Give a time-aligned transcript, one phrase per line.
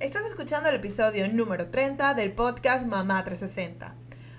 [0.00, 3.96] Estás escuchando el episodio número 30 del podcast Mamá 360.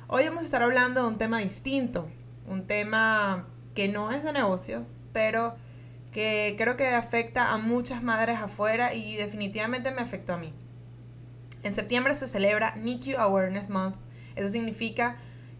[0.07, 2.07] Hoy vamos a estar hablando de un tema distinto,
[2.47, 5.57] un tema que no es de negocio, pero
[6.13, 10.53] que creo que afecta a muchas madres afuera y definitivamente me afectó a mí.
[11.63, 13.97] En septiembre se celebra NICU Awareness Month.
[14.37, 15.17] Eso significa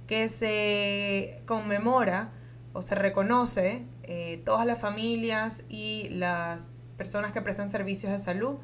[0.08, 2.32] que se conmemora
[2.72, 8.60] o se reconoce eh, todas las familias y las personas que prestan servicios de salud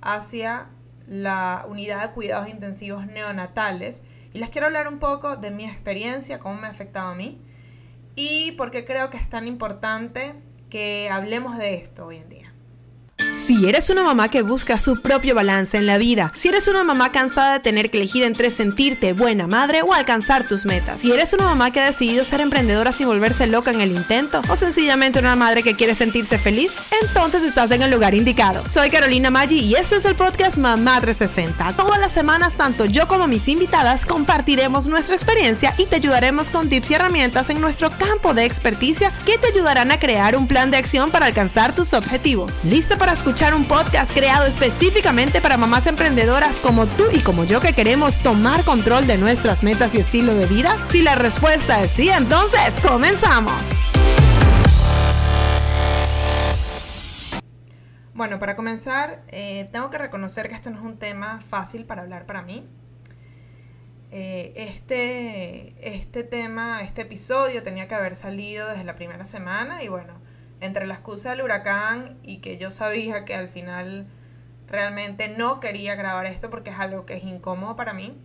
[0.00, 0.68] hacia
[1.08, 4.02] la unidad de cuidados intensivos neonatales.
[4.32, 7.40] Y les quiero hablar un poco de mi experiencia, cómo me ha afectado a mí
[8.20, 10.34] y por qué creo que es tan importante
[10.70, 12.52] que hablemos de esto hoy en día.
[13.48, 16.84] Si eres una mamá que busca su propio balance en la vida, si eres una
[16.84, 21.12] mamá cansada de tener que elegir entre sentirte buena madre o alcanzar tus metas, si
[21.12, 24.56] eres una mamá que ha decidido ser emprendedora sin volverse loca en el intento, o
[24.56, 28.62] sencillamente una madre que quiere sentirse feliz, entonces estás en el lugar indicado.
[28.68, 31.72] Soy Carolina Maggi y este es el podcast Mamá 360.
[31.72, 36.68] Todas las semanas, tanto yo como mis invitadas compartiremos nuestra experiencia y te ayudaremos con
[36.68, 40.70] tips y herramientas en nuestro campo de experticia que te ayudarán a crear un plan
[40.70, 42.58] de acción para alcanzar tus objetivos.
[42.62, 47.60] ¿Lista para escuchar un podcast creado específicamente para mamás emprendedoras como tú y como yo
[47.60, 50.76] que queremos tomar control de nuestras metas y estilo de vida?
[50.90, 53.62] Si la respuesta es sí, entonces comenzamos.
[58.12, 62.02] Bueno, para comenzar, eh, tengo que reconocer que este no es un tema fácil para
[62.02, 62.68] hablar para mí.
[64.10, 69.88] Eh, este, este tema, este episodio tenía que haber salido desde la primera semana y
[69.88, 70.14] bueno,
[70.60, 74.06] entre la excusa del huracán y que yo sabía que al final
[74.66, 78.16] realmente no quería grabar esto porque es algo que es incómodo para mí.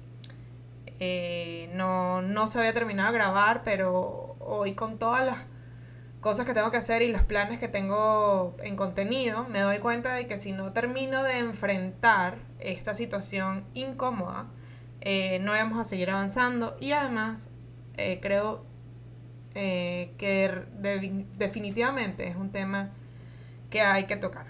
[0.99, 5.37] Eh, no, no se había terminado de grabar, pero hoy con todas las
[6.21, 10.13] cosas que tengo que hacer y los planes que tengo en contenido, me doy cuenta
[10.13, 14.47] de que si no termino de enfrentar esta situación incómoda,
[15.01, 17.49] eh, no vamos a seguir avanzando y además
[17.97, 18.63] eh, creo
[19.55, 20.65] eh, que
[21.37, 22.89] definitivamente es un tema
[23.69, 24.47] que hay que tocar.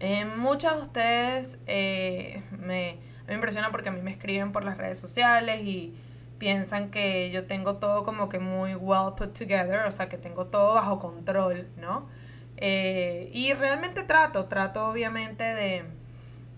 [0.00, 2.96] Eh, muchas de ustedes eh, me,
[3.26, 5.94] me impresionan porque a mí me escriben por las redes sociales y
[6.38, 10.46] piensan que yo tengo todo como que muy well put together, o sea, que tengo
[10.46, 12.08] todo bajo control, ¿no?
[12.56, 15.84] y realmente trato, trato obviamente de,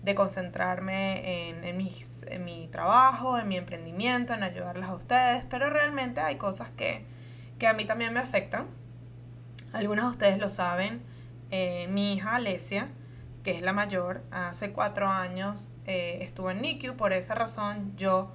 [0.03, 5.43] de concentrarme en, en, mis, en mi trabajo, en mi emprendimiento, en ayudarles a ustedes,
[5.49, 7.05] pero realmente hay cosas que,
[7.57, 8.67] que a mí también me afectan.
[9.73, 11.01] Algunos de ustedes lo saben.
[11.49, 12.89] Eh, mi hija Alesia,
[13.43, 16.95] que es la mayor, hace cuatro años eh, estuvo en NICU.
[16.95, 18.33] Por esa razón yo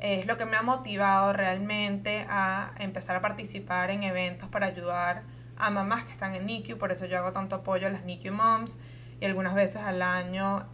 [0.00, 4.66] eh, es lo que me ha motivado realmente a empezar a participar en eventos para
[4.66, 5.24] ayudar
[5.56, 6.78] a mamás que están en NICU.
[6.78, 8.78] Por eso yo hago tanto apoyo a las NICU moms.
[9.18, 10.68] Y algunas veces al año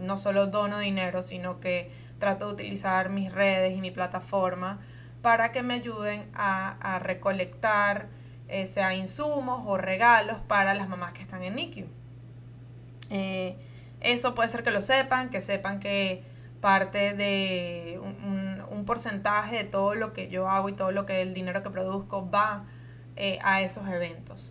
[0.00, 4.80] no solo dono dinero, sino que trato de utilizar mis redes y mi plataforma
[5.22, 8.08] para que me ayuden a, recolectar
[8.48, 11.86] eh, sea insumos o regalos para las mamás que están en NICU.
[13.10, 13.56] Eh,
[14.00, 16.22] eso puede ser que lo sepan, que sepan que
[16.60, 18.38] parte de un,
[18.86, 22.30] porcentaje de todo lo que yo hago y todo lo que el dinero que produzco
[22.30, 22.64] va
[23.16, 24.50] eh, a esos eventos.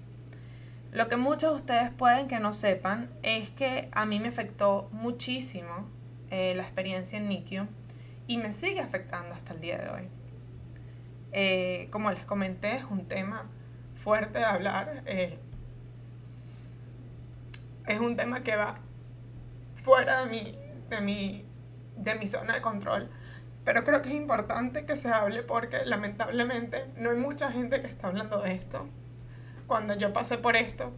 [0.92, 4.90] Lo que muchos de ustedes pueden que no sepan es que a mí me afectó
[4.92, 5.90] muchísimo
[6.30, 7.66] la experiencia en NICU
[8.28, 10.17] y me sigue afectando hasta el día de hoy.
[11.32, 13.50] Eh, como les comenté, es un tema
[13.96, 15.04] fuerte de hablar.
[15.06, 15.40] Eh,
[17.88, 18.80] es un tema que va
[19.84, 20.58] fuera de mi,
[20.90, 21.46] de, mi,
[21.96, 23.10] de mi zona de control.
[23.64, 27.88] Pero creo que es importante que se hable porque lamentablemente no hay mucha gente que
[27.88, 28.88] está hablando de esto.
[29.68, 30.94] Cuando yo pasé por esto,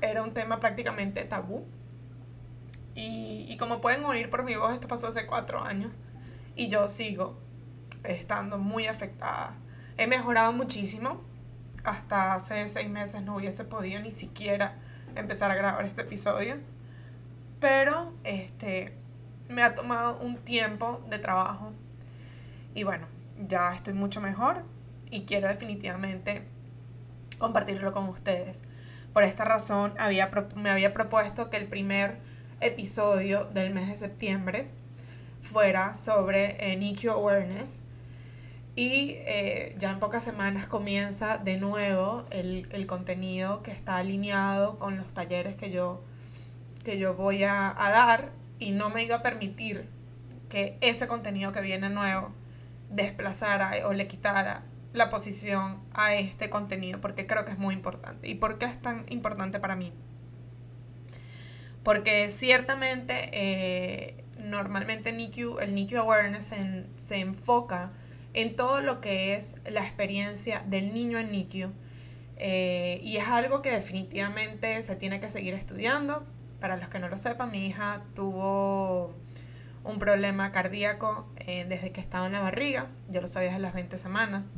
[0.00, 1.66] era un tema prácticamente tabú.
[2.96, 5.92] Y, y como pueden oír por mi voz, esto pasó hace cuatro años.
[6.56, 7.38] Y yo sigo
[8.04, 9.54] estando muy afectada.
[9.96, 11.22] He mejorado muchísimo.
[11.84, 14.74] Hasta hace seis meses no hubiese podido ni siquiera
[15.14, 16.56] empezar a grabar este episodio.
[17.58, 18.96] Pero este
[19.48, 21.72] me ha tomado un tiempo de trabajo.
[22.74, 23.06] Y bueno,
[23.48, 24.62] ya estoy mucho mejor
[25.10, 26.42] y quiero definitivamente
[27.38, 28.62] compartirlo con ustedes.
[29.12, 32.18] Por esta razón había, me había propuesto que el primer
[32.60, 34.68] episodio del mes de septiembre
[35.42, 37.80] fuera sobre NICU Awareness
[38.80, 44.78] y eh, ya en pocas semanas comienza de nuevo el, el, contenido que está alineado
[44.78, 46.02] con los talleres que yo,
[46.82, 49.86] que yo voy a, dar y no me iba a permitir
[50.48, 52.32] que ese contenido que viene nuevo
[52.88, 54.62] desplazara o le quitara
[54.94, 58.28] la posición a este contenido porque creo que es muy importante.
[58.28, 59.92] ¿Y por qué es tan importante para mí?
[61.82, 66.54] Porque ciertamente, eh, normalmente NICU, el NICU Awareness
[66.96, 67.92] se enfoca
[68.34, 71.72] en todo lo que es la experiencia del niño en NICU.
[72.36, 76.24] Eh, y es algo que definitivamente se tiene que seguir estudiando.
[76.60, 79.14] Para los que no lo sepan, mi hija tuvo
[79.82, 82.88] un problema cardíaco eh, desde que estaba en la barriga.
[83.08, 84.54] Yo lo sabía desde las 20 semanas.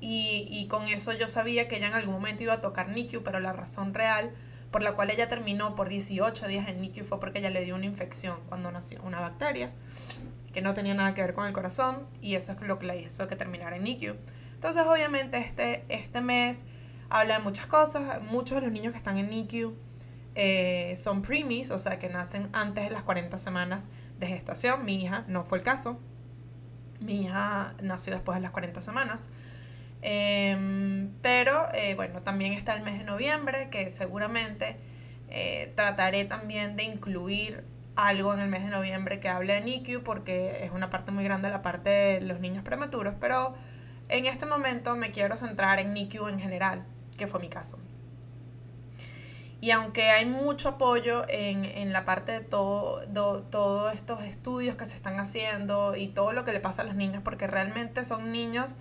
[0.00, 3.22] Y, y, con eso yo sabía que ella en algún momento iba a tocar NICU,
[3.22, 4.32] pero la razón real
[4.72, 7.76] por la cual ella terminó por 18 días en NICU fue porque ella le dio
[7.76, 9.70] una infección cuando nació, una bacteria
[10.52, 13.00] que no tenía nada que ver con el corazón y eso es lo que le
[13.00, 14.16] hizo que terminara en NICU.
[14.54, 16.64] Entonces obviamente este, este mes
[17.10, 19.74] habla de muchas cosas, muchos de los niños que están en NICU
[20.34, 23.88] eh, son preemies, o sea que nacen antes de las 40 semanas
[24.18, 26.00] de gestación, mi hija no fue el caso,
[27.00, 29.28] mi hija nació después de las 40 semanas.
[30.00, 34.76] Em, pero eh, bueno, también está el mes de noviembre, que seguramente
[35.28, 37.64] eh, trataré también de incluir
[37.96, 41.24] algo en el mes de noviembre que hable de NICU porque es una parte muy
[41.24, 43.54] grande la parte de los niños prematuros, pero
[44.08, 46.84] en este momento me quiero centrar en NICU en general,
[47.18, 47.78] que fue mi caso.
[49.60, 53.02] Y aunque hay mucho apoyo en, en la parte de todo,
[53.44, 56.96] todos estos estudios que se están haciendo y todo lo que le pasa a los
[56.96, 58.74] niños, porque realmente son niños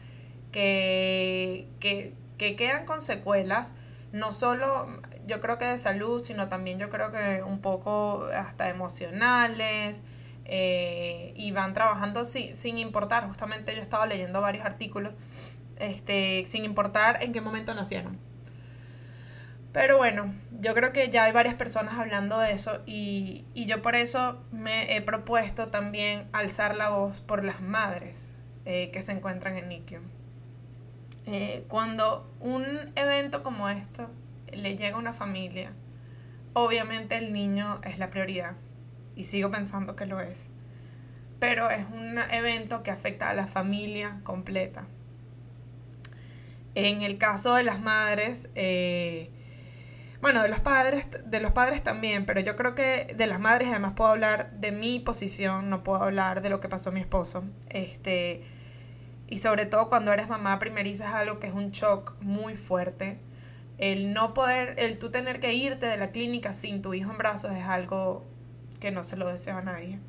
[0.51, 3.73] que, que, que quedan con secuelas,
[4.11, 4.87] no solo
[5.31, 10.01] yo creo que de salud, sino también yo creo que un poco hasta emocionales,
[10.45, 15.13] eh, y van trabajando sin, sin importar, justamente yo estaba leyendo varios artículos,
[15.77, 18.19] este, sin importar en qué momento nacieron.
[19.71, 23.81] Pero bueno, yo creo que ya hay varias personas hablando de eso y, y yo
[23.81, 28.35] por eso me he propuesto también alzar la voz por las madres
[28.65, 30.01] eh, que se encuentran en NICU.
[31.27, 34.09] Eh, cuando un evento como esto
[34.53, 35.73] le llega una familia,
[36.53, 38.55] obviamente el niño es la prioridad
[39.15, 40.49] y sigo pensando que lo es.
[41.39, 44.85] Pero es un evento que afecta a la familia completa.
[46.75, 49.31] En el caso de las madres, eh,
[50.21, 53.69] bueno, de los padres, de los padres también, pero yo creo que de las madres
[53.69, 56.99] además puedo hablar de mi posición, no puedo hablar de lo que pasó a mi
[56.99, 57.43] esposo.
[57.69, 58.43] Este,
[59.27, 63.19] y sobre todo cuando eres mamá primeriza es algo que es un shock muy fuerte.
[63.77, 67.17] El no poder, el tú tener que irte de la clínica sin tu hijo en
[67.17, 68.25] brazos es algo
[68.79, 69.99] que no se lo deseo a nadie.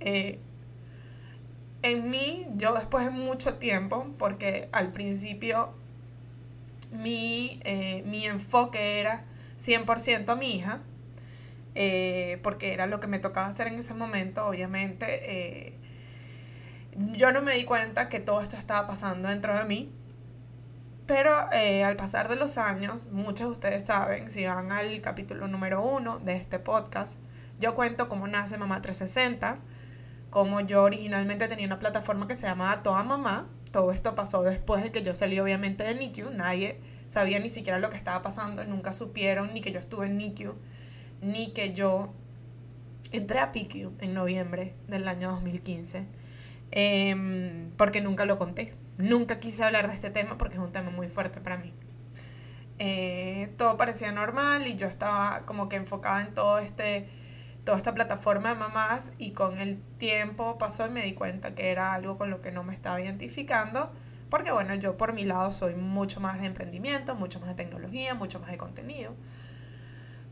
[0.00, 0.38] Eh,
[1.82, 5.74] en mí, yo después de mucho tiempo, porque al principio
[6.92, 9.24] mi, eh, mi enfoque era
[9.58, 10.80] 100% a mi hija,
[11.74, 15.78] eh, porque era lo que me tocaba hacer en ese momento, obviamente.
[17.14, 19.90] yo no me di cuenta que todo esto estaba pasando dentro de mí,
[21.06, 21.30] pero
[21.84, 26.18] al pasar de los años, muchos de ustedes saben, si van al capítulo número uno
[26.18, 27.18] de este podcast,
[27.60, 29.58] yo cuento cómo nace Mamá 360,
[30.30, 33.48] como yo originalmente tenía una plataforma que se llamaba Toda Mamá.
[33.70, 36.30] Todo esto pasó después de que yo salí obviamente de NICU.
[36.30, 40.16] Nadie sabía ni siquiera lo que estaba pasando, nunca supieron ni que yo estuve en
[40.16, 40.54] NICU,
[41.20, 42.12] ni que yo
[43.12, 46.06] entré a PICU en noviembre del año 2015,
[46.70, 48.74] em, porque nunca lo conté.
[48.98, 51.72] Nunca quise hablar de este tema porque es un tema muy fuerte para mí.
[52.78, 57.08] Eh, todo parecía normal y yo estaba como que enfocada en todo este
[57.64, 61.70] toda esta plataforma de mamás y con el tiempo pasó y me di cuenta que
[61.70, 63.92] era algo con lo que no me estaba identificando,
[64.30, 68.14] porque bueno, yo por mi lado soy mucho más de emprendimiento, mucho más de tecnología,
[68.14, 69.14] mucho más de contenido.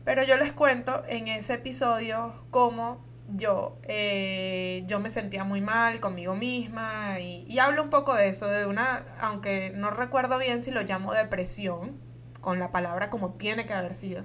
[0.03, 2.99] Pero yo les cuento en ese episodio cómo
[3.29, 8.47] yo, eh, yo me sentía muy mal conmigo misma y, hablo un poco de eso,
[8.47, 11.99] de una, aunque no recuerdo bien si lo llamo depresión,
[12.41, 14.23] con la palabra como tiene que haber sido.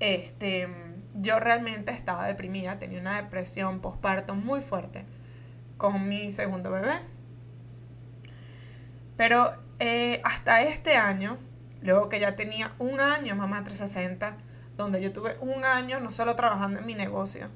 [0.00, 0.68] Este,
[1.14, 5.04] yo realmente estaba deprimida, tenía una depresión postparto muy fuerte
[5.76, 7.00] con mi segundo bebé.
[9.16, 11.38] Pero eh, hasta este año,
[11.82, 14.36] luego que ya tenía un año Mamá 360,
[14.76, 17.48] donde yo tuve un año no solo trabajando en mi negocio,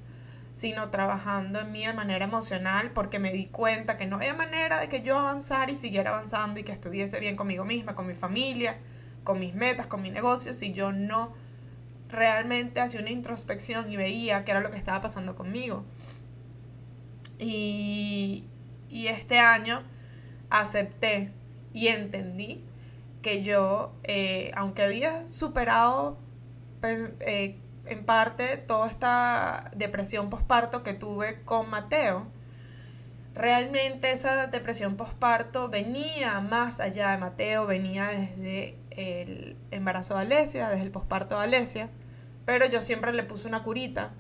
[0.57, 4.81] sino trabajando en mí de manera emocional, porque me di cuenta que no había manera
[4.81, 8.15] de que yo avanzara y siguiera avanzando y que estuviese bien conmigo misma, con mi
[8.15, 8.79] familia,
[9.23, 11.35] con mis metas, con mi negocio, si yo no
[12.09, 15.85] realmente hacía una introspección y veía qué era lo que estaba pasando conmigo.
[17.39, 18.45] Y,
[18.91, 19.83] este año
[20.49, 21.33] acepté
[21.75, 22.65] y entendí
[23.21, 26.17] que yo, eh, aunque había superado
[26.81, 32.27] pues, eh, en parte toda esta depresión posparto que tuve con Mateo,
[33.35, 40.69] realmente esa depresión posparto venía más allá de Mateo, venía desde el embarazo de Alesia,
[40.69, 41.91] desde el posparto de Alesia,
[42.45, 44.11] pero yo siempre le puse una curita,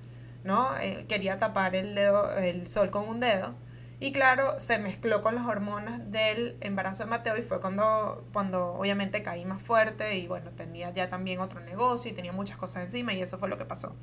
[0.44, 0.76] ¿no?
[0.78, 3.54] Eh, quería tapar el dedo, el sol con un dedo.
[3.98, 8.74] Y claro, se mezcló con las hormonas del embarazo de Mateo y fue cuando, cuando
[8.74, 12.84] obviamente caí más fuerte y bueno, tenía ya también otro negocio y tenía muchas cosas
[12.84, 13.96] encima y eso fue lo que pasó.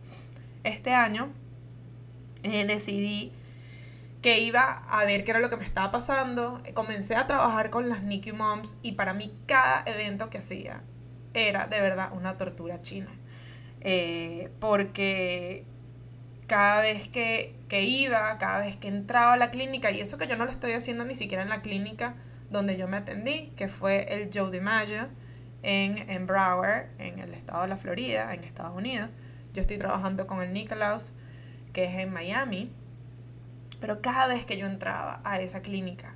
[0.64, 1.32] Este año
[2.42, 3.34] eh, decidí
[4.24, 6.64] que iba a ver qué era lo que me estaba pasando.
[6.74, 10.82] Comencé a trabajar con las NICU Moms y para mí cada evento que hacía
[11.36, 13.12] era de verdad una tortura china.
[13.82, 15.66] Eh, porque
[16.48, 20.38] cada vez que, iba, cada vez que entraba a la clínica, y eso que yo
[20.38, 22.16] no lo estoy haciendo ni siquiera en la clínica
[22.50, 25.08] donde yo me atendí, que fue el Joe DiMaggio
[25.64, 29.10] en, en Broward, en el estado de la Florida, en Estados Unidos.
[29.54, 31.14] Yo estoy trabajando con el Nicolaus,
[31.74, 32.72] que es en Miami.
[33.80, 36.16] Pero cada vez que yo entraba a esa clínica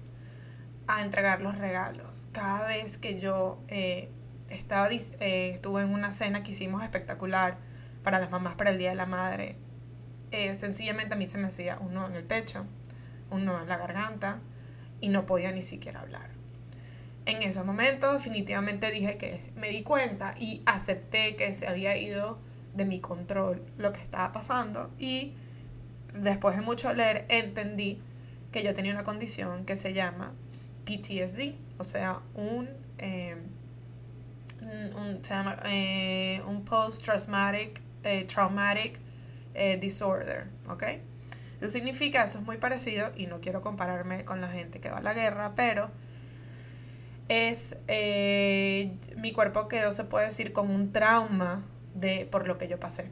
[0.87, 4.09] a entregar los regalos, cada vez que yo eh,
[4.49, 7.57] estaba, eh, estuve en una cena que hicimos espectacular
[8.03, 9.57] para las mamás para el Día de la Madre,
[10.31, 12.65] eh, sencillamente a mí se me hacía un en el pecho,
[13.31, 14.39] un en la garganta
[15.01, 16.29] y no podía ni siquiera hablar.
[17.25, 22.39] En esos momentos definitivamente dije que me di cuenta y acepté que se había ido
[22.73, 25.33] de mi control lo que estaba pasando y
[26.13, 27.99] después de mucho leer entendí
[28.51, 30.33] que yo tenía una condición que se llama
[30.85, 32.69] PTSD, o sea, un,
[34.61, 35.21] un,
[35.65, 38.99] eh, un post-traumatic eh, traumatic
[39.79, 40.83] disorder, ¿ok?
[41.59, 44.97] Eso significa, eso es muy parecido, y no quiero compararme con la gente que va
[44.97, 45.89] a la guerra, pero
[47.29, 47.77] es,
[49.17, 51.63] mi cuerpo quedó, se puede decir, con un trauma
[51.95, 53.09] de, por lo que yo pasé.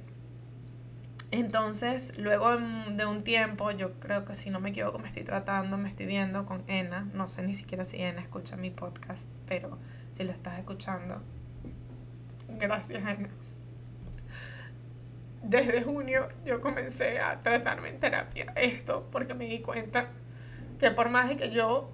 [1.31, 5.75] Entonces, luego de un tiempo, yo creo que si no me equivoco, me estoy tratando,
[5.75, 7.09] me estoy viendo con Ena.
[7.13, 9.77] No sé ni siquiera si Ena escucha mi podcast, pero
[10.15, 11.21] si lo estás escuchando,
[12.47, 13.29] gracias Ena.
[15.47, 20.09] Desde junio yo comencé a tratarme en terapia esto porque me di cuenta
[20.79, 21.91] que por más de que yo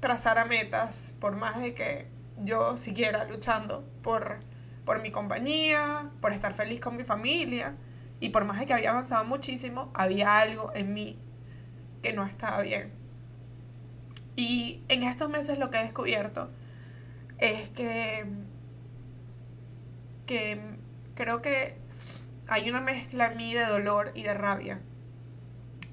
[0.00, 2.06] trazara metas, por más de que
[2.38, 4.38] yo siguiera luchando por,
[4.86, 7.74] por mi compañía, por estar feliz con mi familia,
[8.20, 11.18] y por más de que había avanzado muchísimo, había algo en mí
[12.02, 12.90] que no estaba bien.
[14.34, 16.48] Y en estos meses lo que he descubierto
[17.36, 18.24] es que,
[20.24, 20.58] que
[21.14, 21.86] creo que
[22.48, 24.80] hay una mezcla en mí de dolor y de rabia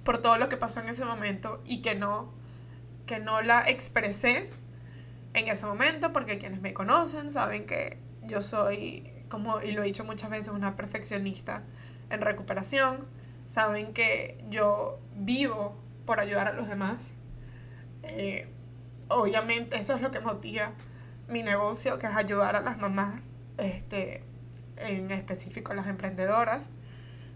[0.05, 2.31] por todo lo que pasó en ese momento y que no,
[3.05, 4.49] que no la expresé
[5.33, 9.85] en ese momento porque quienes me conocen saben que yo soy, como y lo he
[9.85, 11.63] dicho muchas veces, una perfeccionista
[12.09, 13.07] en recuperación,
[13.47, 17.11] saben que yo vivo por ayudar a los demás.
[18.03, 18.47] Eh,
[19.07, 20.73] obviamente eso es lo que motiva
[21.27, 24.23] mi negocio, que es ayudar a las mamás, este,
[24.85, 26.67] en específico las emprendedoras.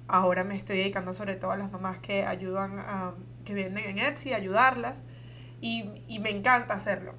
[0.08, 3.14] Ahora me estoy dedicando sobre todo a las mamás que ayudan a,
[3.46, 5.04] que venden en Etsy, ayudarlas.
[5.62, 7.16] Y, y me encanta hacerlo.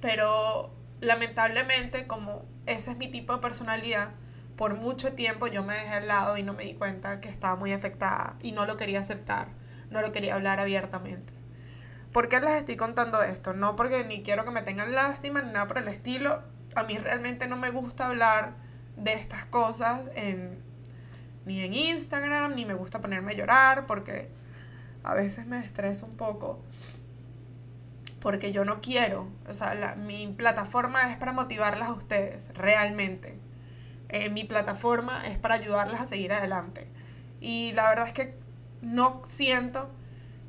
[0.00, 4.10] Pero lamentablemente, como ese es mi tipo de personalidad,
[4.56, 7.56] por mucho tiempo yo me dejé al lado y no me di cuenta que estaba
[7.56, 9.48] muy afectada y no lo quería aceptar,
[9.90, 11.32] no lo quería hablar abiertamente.
[12.12, 13.52] ¿Por qué les estoy contando esto?
[13.52, 16.42] No porque ni quiero que me tengan lástima ni nada por el estilo.
[16.74, 18.54] A mí realmente no me gusta hablar
[18.96, 20.58] de estas cosas en,
[21.44, 24.28] ni en Instagram, ni me gusta ponerme a llorar porque
[25.04, 26.62] a veces me estreso un poco.
[28.20, 33.38] Porque yo no quiero, o sea, mi plataforma es para motivarlas a ustedes, realmente
[34.08, 36.88] eh, mi plataforma es para ayudarlas a seguir adelante.
[37.40, 38.34] Y la verdad es que
[38.82, 39.90] no siento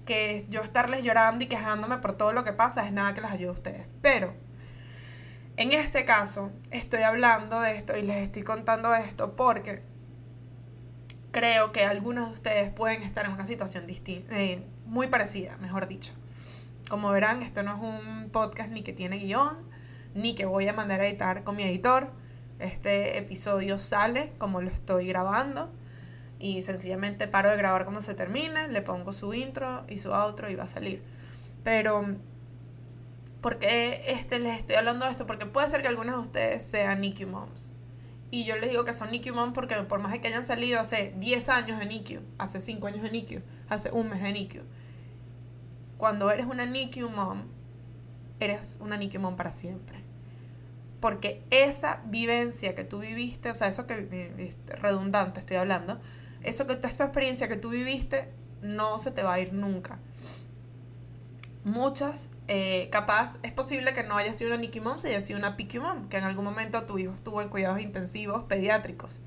[0.06, 3.32] que yo estarles llorando y quejándome por todo lo que pasa es nada que les
[3.32, 3.88] ayude a ustedes.
[4.02, 4.34] Pero
[5.58, 9.82] en este caso estoy hablando de esto y les estoy contando esto porque
[11.32, 16.14] creo que algunos de ustedes pueden estar en una situación eh, muy parecida, mejor dicho.
[16.90, 19.58] Como verán, esto no es un podcast ni que tiene guion,
[20.16, 22.12] ni que voy a mandar a editar con mi editor
[22.60, 25.70] este episodio sale como lo estoy grabando
[26.40, 30.50] y sencillamente paro de grabar cuando se termine, le pongo su intro y su outro
[30.50, 31.02] y va a salir.
[31.64, 32.16] Pero,
[33.48, 35.26] ¿por qué este, les estoy hablando de esto?
[35.26, 37.72] Porque puede ser que algunos de ustedes sean NICU Moms.
[38.30, 41.14] Y yo les digo que son NICU Moms porque por más que hayan salido hace
[41.16, 44.60] 10 años de NICU, hace 5 años de NICU, hace un mes de NICU,
[45.98, 47.44] cuando eres una NICU Mom,
[48.42, 50.04] eres una NICU Mom para siempre
[51.00, 56.02] porque esa vivencia que tú viviste, o sea, eso que redundante estoy hablando,
[56.44, 58.30] eso que esta experiencia que tú viviste
[58.62, 60.00] no se te va a ir nunca.
[61.64, 65.38] Muchas, eh, capaz, es posible que no haya sido una Nicky Mom, se haya sido
[65.38, 69.20] una PQ Mom, que en algún momento tu hijo estuvo en cuidados intensivos pediátricos.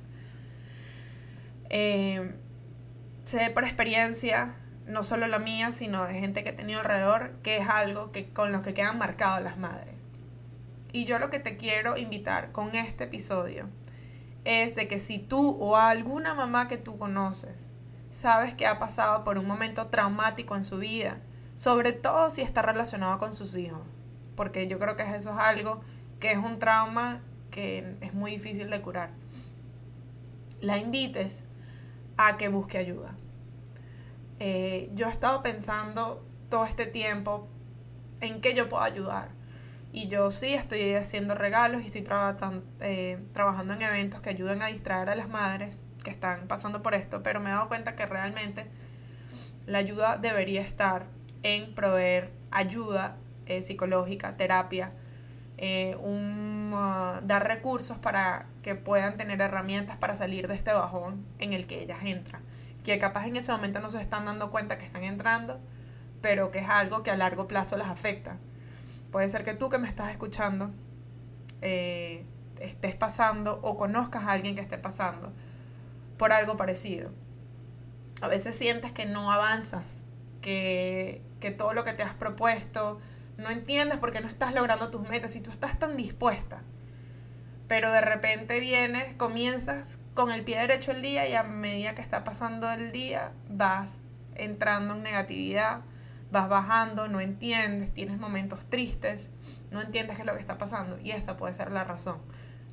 [1.68, 2.34] Eh,
[3.24, 4.54] sé por experiencia,
[4.86, 8.30] no solo la mía, sino de gente que he tenido alrededor, que es algo que,
[8.30, 9.94] con lo que quedan marcadas las madres.
[10.92, 13.68] Y yo lo que te quiero invitar con este episodio
[14.44, 17.70] es de que si tú o alguna mamá que tú conoces
[18.10, 21.18] sabes que ha pasado por un momento traumático en su vida,
[21.60, 23.82] sobre todo si está relacionado con sus hijos,
[24.34, 25.82] porque yo creo que eso es algo
[26.18, 29.10] que es un trauma que es muy difícil de curar.
[30.62, 31.44] La invites
[32.16, 33.14] a que busque ayuda.
[34.38, 37.46] Eh, yo he estado pensando todo este tiempo
[38.22, 39.28] en qué yo puedo ayudar.
[39.92, 42.06] Y yo sí estoy haciendo regalos y estoy
[42.80, 46.94] eh, trabajando en eventos que ayuden a distraer a las madres que están pasando por
[46.94, 48.64] esto, pero me he dado cuenta que realmente
[49.66, 53.16] la ayuda debería estar en proveer ayuda
[53.46, 54.92] eh, psicológica, terapia,
[55.58, 61.24] eh, un, uh, dar recursos para que puedan tener herramientas para salir de este bajón
[61.38, 62.42] en el que ellas entran.
[62.84, 65.60] Que capaz en ese momento no se están dando cuenta que están entrando,
[66.22, 68.38] pero que es algo que a largo plazo las afecta.
[69.12, 70.70] Puede ser que tú que me estás escuchando
[71.62, 72.24] eh,
[72.58, 75.32] estés pasando o conozcas a alguien que esté pasando
[76.16, 77.10] por algo parecido.
[78.22, 80.04] A veces sientes que no avanzas,
[80.42, 83.00] que, que todo lo que te has propuesto,
[83.36, 86.62] no entiendes por qué no estás logrando tus metas y tú estás tan dispuesta.
[87.66, 92.02] Pero de repente vienes, comienzas con el pie derecho el día y a medida que
[92.02, 94.00] está pasando el día vas
[94.34, 95.82] entrando en negatividad,
[96.30, 99.28] vas bajando, no entiendes, tienes momentos tristes,
[99.70, 102.18] no entiendes qué es lo que está pasando y esa puede ser la razón.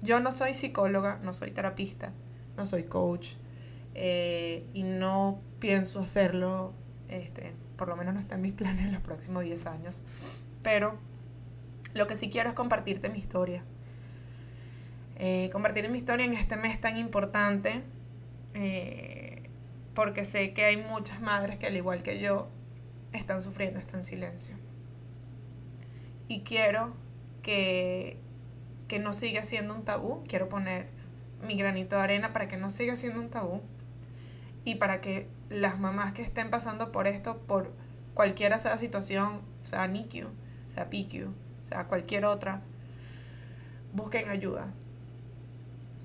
[0.02, 2.12] Yo no soy psicóloga, no soy terapista,
[2.56, 3.34] no soy coach
[3.94, 6.74] eh, y no pienso hacerlo,
[7.10, 10.04] este, por lo menos no está en mis planes en los próximos 10 años,
[10.64, 10.98] pero
[11.94, 13.64] lo que sí quiero es compartirte mi historia.
[15.18, 17.82] Eh, compartir mi historia en este mes tan importante,
[18.54, 19.50] eh,
[19.96, 22.50] porque sé que hay muchas madres que al igual que yo
[23.14, 24.56] están sufriendo esto en silencio.
[26.28, 26.94] Y quiero
[27.42, 28.18] que,
[28.88, 30.88] que no siga siendo un tabú, quiero poner
[31.42, 33.62] mi granito de arena para que no siga siendo un tabú
[34.68, 37.72] y para que las mamás que estén pasando por esto, por
[38.14, 40.28] cualquiera sea la situación, sea NICU,
[40.68, 42.60] sea PICU, sea cualquier otra,
[43.94, 44.68] busquen ayuda.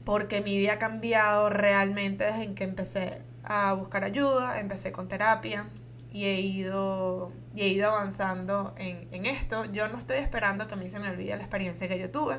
[0.05, 5.67] Porque mi vida ha cambiado realmente desde que empecé a buscar ayuda, empecé con terapia
[6.13, 9.65] y he ido, y he ido avanzando en, en esto.
[9.73, 12.39] Yo no estoy esperando que a mí se me olvide la experiencia que yo tuve.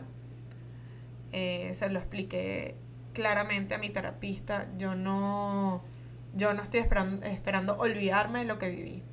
[1.34, 2.78] Eh, se lo expliqué
[3.12, 4.70] claramente a mi terapista.
[4.78, 5.84] Yo no,
[6.34, 9.04] yo no estoy esperando, olvidarme de lo que viví.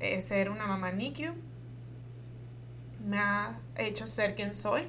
[0.00, 1.34] Eh, ser una mamá NICU
[3.04, 4.88] me ha hecho ser quien soy.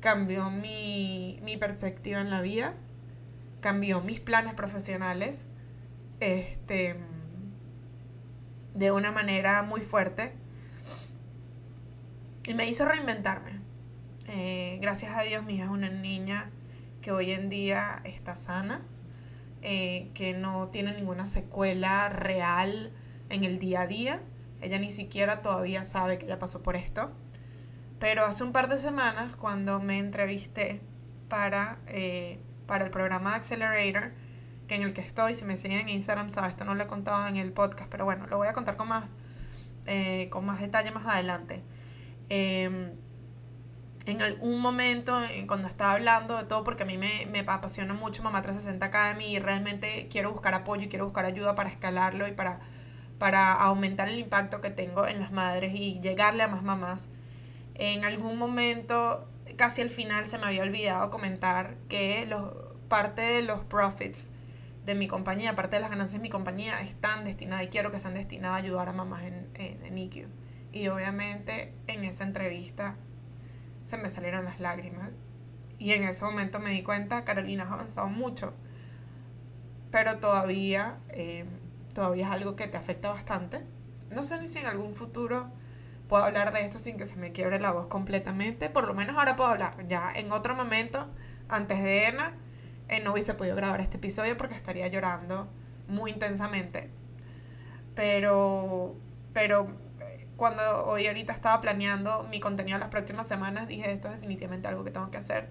[0.00, 2.74] Cambió mi, mi perspectiva en la vida.
[3.60, 5.46] Cambió mis planes profesionales.
[6.20, 6.96] Este
[8.78, 10.32] de una manera muy fuerte.
[12.46, 13.60] Y me hizo reinventarme.
[14.28, 16.50] Eh, gracias a Dios, mi hija es una niña
[17.02, 18.82] que hoy en día está sana,
[19.62, 22.92] eh, que no tiene ninguna secuela real
[23.28, 24.20] en el día a día.
[24.60, 27.10] Ella ni siquiera todavía sabe que ella pasó por esto.
[27.98, 30.80] Pero hace un par de semanas, cuando me entrevisté
[31.28, 34.12] para, eh, para el programa Accelerator,
[34.68, 36.86] que en el que estoy, si me siguen en Instagram, sabes, esto no lo he
[36.86, 39.06] contado en el podcast, pero bueno, lo voy a contar con más,
[39.86, 41.62] eh, con más detalle más adelante.
[42.28, 42.92] Em,
[44.08, 48.22] en algún momento, cuando estaba hablando de todo, porque a mí me, me apasiona mucho
[48.22, 52.32] Mamá 360 Academy y realmente quiero buscar apoyo y quiero buscar ayuda para escalarlo y
[52.32, 52.60] para,
[53.18, 57.10] para aumentar el impacto que tengo en las madres y llegarle a más mamás.
[57.74, 62.54] En algún momento, casi al final, se me había olvidado comentar que los,
[62.88, 64.30] parte de los profits
[64.86, 67.98] de mi compañía, parte de las ganancias de mi compañía, están destinadas y quiero que
[67.98, 70.28] sean destinadas a ayudar a mamás en, en, en IQ.
[70.72, 72.96] Y obviamente en esa entrevista
[73.88, 75.16] se me salieron las lágrimas.
[75.78, 78.52] Y en ese momento me di cuenta, Carolina, has avanzado mucho,
[79.90, 81.46] pero todavía, eh,
[81.94, 83.64] todavía es algo que te afecta bastante.
[84.10, 85.50] No sé si en algún futuro
[86.06, 88.68] puedo hablar de esto sin que se me quiebre la voz completamente.
[88.68, 89.74] Por lo menos ahora puedo hablar.
[89.88, 91.08] Ya en otro momento,
[91.48, 92.34] antes de ENA,
[92.88, 95.48] eh, no hubiese podido grabar este episodio porque estaría llorando
[95.86, 96.90] muy intensamente.
[97.94, 98.96] Pero,
[99.32, 99.87] pero
[100.38, 104.84] cuando hoy ahorita estaba planeando mi contenido las próximas semanas, dije, esto es definitivamente algo
[104.84, 105.48] que tengo que hacer.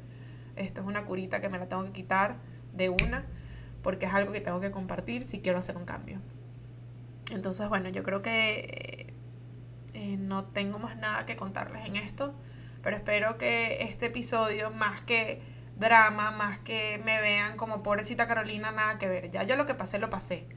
[0.56, 2.38] Esto es una curita que me la tengo que quitar
[2.71, 3.26] de una,
[3.84, 6.21] porque es algo que tengo que compartir si quiero hacer un cambio.
[7.32, 9.13] Entonces, bueno, yo creo que
[9.93, 12.34] eh, no tengo más nada que contarles en esto,
[12.82, 15.41] pero espero que este episodio, más que
[15.76, 19.32] drama, más que me vean como pobrecita Carolina, nada que ver.
[19.32, 20.47] Ya yo lo que pasé, lo pasé.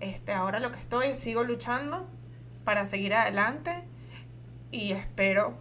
[0.00, 2.08] Este, ahora lo que estoy, sigo luchando
[2.70, 3.82] para seguir adelante
[4.70, 5.58] y espero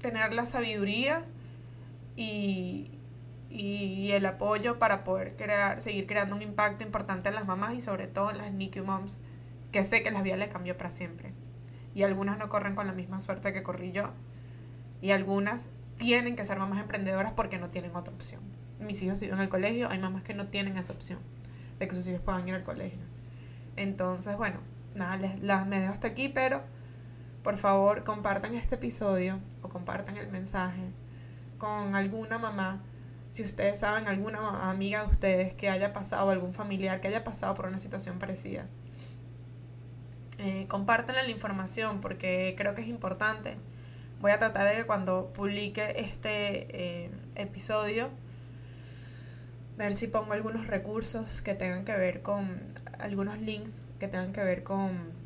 [0.00, 1.26] tener la sabiduría
[2.16, 2.88] y,
[3.50, 8.06] el apoyo para poder crear, seguir creando un impacto importante en las mamás y sobre
[8.06, 9.20] todo en las NICU moms,
[9.72, 11.34] que sé que la vida les cambió para siempre.
[11.94, 14.14] Y algunas no corren con la misma suerte que corrí yo.
[15.02, 18.40] Y algunas tienen que ser mamás emprendedoras porque no tienen otra opción.
[18.80, 21.18] Mis hijos siguen en el colegio, hay mamás que no tienen esa opción
[21.78, 23.00] de que sus hijos puedan ir al colegio.
[23.76, 26.62] Entonces, bueno, nada, les, las me dejo hasta aquí, pero
[27.42, 30.90] por favor compartan este episodio o compartan el mensaje
[31.58, 32.82] con alguna mamá.
[33.28, 37.54] Si ustedes saben, alguna amiga de ustedes que haya pasado, algún familiar que haya pasado
[37.54, 38.66] por una situación parecida.
[40.38, 43.56] Eh, la información porque creo que es importante.
[44.20, 48.10] Voy a tratar de que cuando publique este eh, episodio,
[49.76, 52.71] ver si pongo algunos recursos que tengan que ver con
[53.02, 55.22] algunos links que tengan que ver con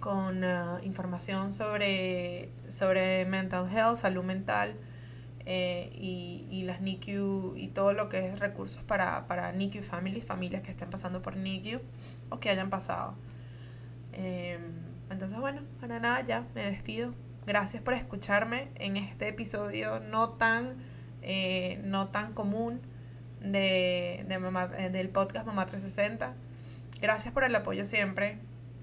[0.00, 4.76] con uh, información sobre, sobre mental health, salud mental
[5.44, 10.24] eh, y, y, las NICU y todo lo que es recursos para, para NICU families,
[10.24, 11.80] familias que estén pasando por NICU
[12.30, 13.14] o que hayan pasado.
[14.12, 14.60] Em,
[15.10, 17.14] entonces, bueno, para nada, ya me despido.
[17.46, 20.76] Gracias por escucharme en este episodio no tan,
[21.22, 22.80] eh, no tan común
[23.40, 26.34] de, de eh, del podcast Mamá 360.
[27.00, 28.38] Gracias por el apoyo siempre.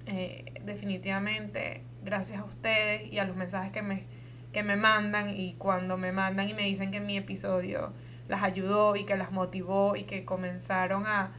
[0.05, 4.05] Eh, definitivamente, gracias a ustedes y a los mensajes que me,
[4.53, 7.93] que me mandan y cuando me mandan y me dicen que mi episodio
[8.27, 11.31] las ayudó y que las motivó y que comenzaron a,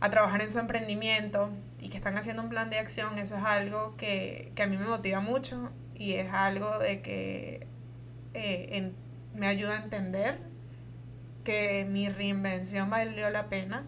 [0.00, 3.44] a trabajar en su emprendimiento y que están haciendo un plan de acción, eso es
[3.44, 7.66] algo que, que a mí me motiva mucho y es algo de que
[8.34, 8.92] eh,
[9.34, 10.49] me ayuda a entender
[11.50, 13.84] que mi reinvención valió la pena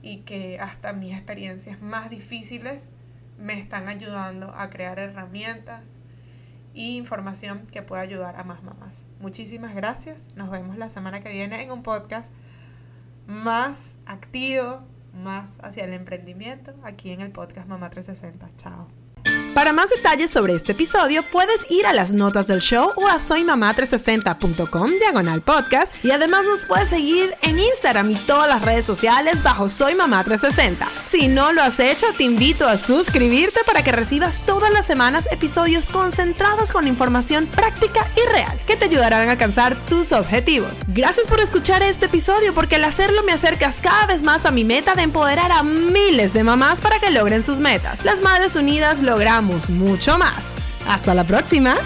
[0.00, 2.88] y que hasta mis experiencias más difíciles
[3.38, 6.00] me están ayudando a crear herramientas
[6.74, 9.06] e información que pueda ayudar a más mamás.
[9.20, 10.34] Muchísimas gracias.
[10.36, 12.32] Nos vemos la semana que viene en un podcast
[13.26, 14.80] más activo,
[15.12, 18.56] más hacia el emprendimiento, aquí en el podcast Mamá 360.
[18.56, 19.05] Chao.
[19.56, 23.14] Para más detalles sobre este episodio, puedes ir a las notas del show o a
[23.14, 29.42] soymamá360.com diagonal podcast y además nos puedes seguir en Instagram y todas las redes sociales
[29.42, 30.86] bajo Soy Mamá 360.
[31.10, 35.26] Si no lo has hecho, te invito a suscribirte para que recibas todas las semanas
[35.32, 40.82] episodios concentrados con información práctica y real que te ayudarán a alcanzar tus objetivos.
[40.88, 44.64] Gracias por escuchar este episodio porque al hacerlo me acercas cada vez más a mi
[44.64, 48.04] meta de empoderar a miles de mamás para que logren sus metas.
[48.04, 50.52] Las Madres Unidas logramos mucho más.
[50.86, 51.76] Hasta la próxima.